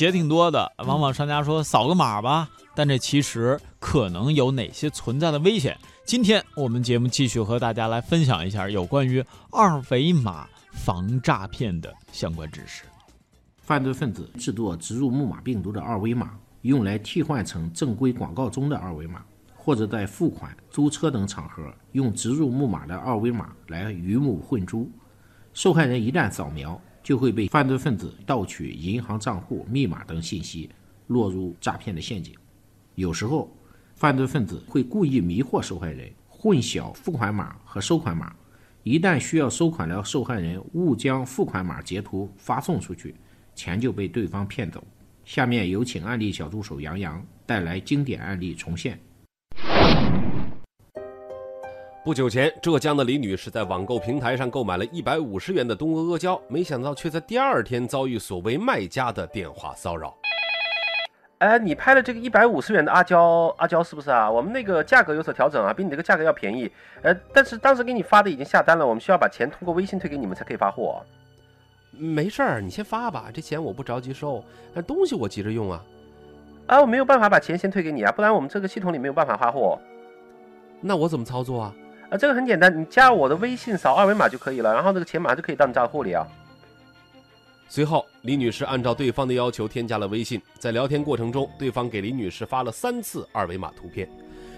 [0.00, 5.76] 鞋挺多的，往往商家说扫个码吧，但这其实可能有哪些存在的危险？
[6.06, 12.84] 今天我们节目继续和大家来分享一下有关于二维码防诈骗的相关知识。
[13.58, 16.30] 犯罪分子制作植入木马病毒的二维码，
[16.62, 19.22] 用来替换成正规广告中的二维码，
[19.54, 24.90] 或者在付款、租车等场合用植入木马的二维码来鱼目混珠。
[25.52, 30.70] 受害人一旦扫描，就会被犯罪分子盗取银行账户密码等信息，
[31.06, 32.34] 落入诈骗的陷阱。
[32.94, 33.50] 有时候，
[33.94, 38.34] 犯罪分子会故意迷惑受害人，混淆付款码和收款码。
[38.82, 43.14] 一旦需要收款的受害人误将付款码截图发送出去。
[43.54, 44.82] 钱就被对方骗走。
[45.24, 48.98] 下面有请案例小助手杨洋带来经典案例重现。
[52.02, 60.16] 不久前，浙江的李女士在网购平台上购买了一百五十元的东阿阿胶，没想到却在第二天遭遇所谓卖家的电话骚扰。
[61.40, 64.30] 哎，你拍的这个一百五十元的阿胶，阿胶是不是啊？
[64.30, 66.72] 我们那个价格有所调整啊，比你这个价格要便宜。
[67.02, 71.04] 呃，但是当时给你发的已经下单了，我们需要把钱通过微信退给你们才可以发货。
[71.90, 74.42] 没事儿，你先发吧，这钱我不着急收，
[74.74, 75.84] 但东西我急着用啊。
[76.66, 79.78] 啊，我没有办法把钱先退给你啊，不然我们这个系统里没有办法发货。
[80.80, 81.74] 那我怎么操作啊？
[82.10, 86.26] 啊，这个很简单，你加我的微信，扫二维码就可以了，然后这个钱马上就可以到你账户里啊。
[87.68, 94.10] 随后，李女士按照对方的要求添加了微信，在聊天过程中，对方给李女士发了三次二维码图片。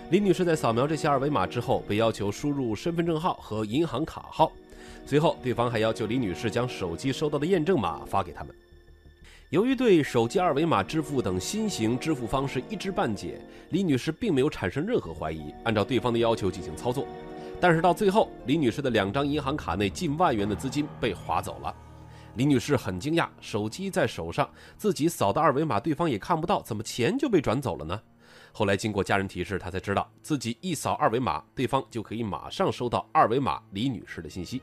[0.08, 4.50] 李女士在扫描这些二维码之后，被要求输入身份证号和银行卡号。
[5.04, 8.54] 随后，对方还要求李女士将手机收到的验证码发给他们。
[9.50, 17.06] 由于对手机二维码支付等新型支付方式一知半解，李女士并没有产生任何怀疑，按照对方的要求进行操作。
[17.62, 21.72] 但是到最后，李女士的两张银行卡内近万元的资金被划走了。
[22.34, 28.02] 李女士很惊讶，手机在手上，自己扫的二维码对方也看不到，怎么钱就被转走了呢？
[28.50, 34.60] 后来经过家人提示，她才知道自己一扫二维码，对方就可以马上收到二维码李女士的信息。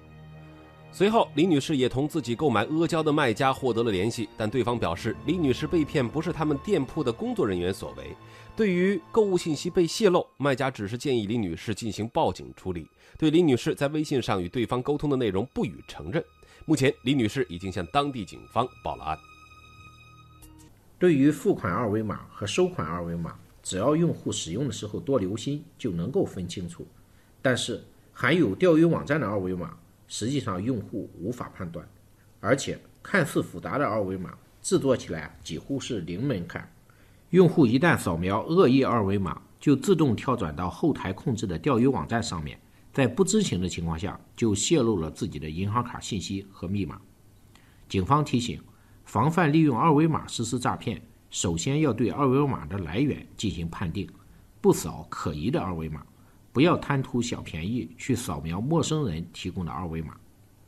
[0.91, 8.15] 随后，李女士也同自己购买阿胶的卖家获得了联系，但对方表示，李女士被骗不是他们店铺的工作人员所为。
[8.55, 12.85] 对于购物信息被泄露，卖家只是建议李女士进行报警处理，
[13.17, 16.21] 对李女士在微信上与对方沟通的内容不予承认。
[16.65, 19.17] 目前，李女士已经向当地警方报了案。
[20.97, 26.85] 对于付款二维码和收款二维码，只要用户使用的时候多留心，就能够分清楚。
[27.41, 29.77] 但是，含有钓鱼网站的二维码。
[30.09, 31.87] 实际上，用户无法判断，
[32.41, 36.69] 而且看似复杂的二维码制作起来几乎是零门槛。
[37.29, 42.59] 用户一旦扫描恶意二维码，就自动跳转到后台控制的钓鱼网站上面，
[42.91, 46.99] 在不知情的情况下就泄露了自己的银行卡信息和密码。
[47.87, 48.59] 警方提醒：
[49.05, 50.99] 防范利用二维码实施诈骗，
[51.29, 54.09] 首先要对二维码的来源进行判定，
[54.59, 56.03] 不扫可疑的二维码。
[56.59, 60.13] 不要贪图小便宜去扫描陌生人提供的二维码，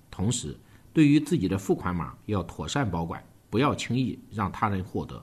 [0.09, 0.57] 同时，
[0.93, 5.21] 对于自己的付款码要妥善保管，不要轻易让他人获得。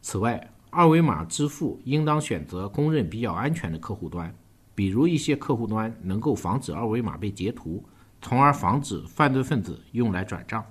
[0.00, 4.34] 此外，二维码支付应当选择公认比较安全的客户端，
[4.74, 7.84] 比如一些客户端能够防止二维码被截图，
[8.22, 10.64] 从而防止犯罪分子用来转账。